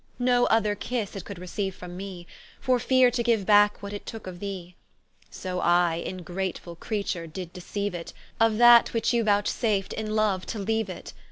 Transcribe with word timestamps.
No 0.17 0.47
other 0.47 0.73
kisse 0.73 1.15
it 1.15 1.25
could 1.25 1.37
receiue 1.37 1.71
from 1.71 1.95
me, 1.95 2.25
For 2.59 2.79
feare 2.79 3.11
to 3.11 3.21
giue 3.21 3.45
backe 3.45 3.83
what 3.83 3.93
it 3.93 4.07
tooke 4.07 4.25
of 4.25 4.39
thee: 4.39 4.75
So 5.29 5.59
I 5.61 6.03
ingratefull 6.07 6.79
Creature 6.79 7.27
did 7.27 7.53
deceiue 7.53 7.93
it, 7.93 8.11
Of 8.39 8.57
that 8.57 8.93
which 8.95 9.13
you 9.13 9.23
vouchsaft 9.23 9.93
in 9.93 10.15
loue 10.15 10.39
to 10.39 10.57
leaue 10.57 10.89
it. 10.89 11.13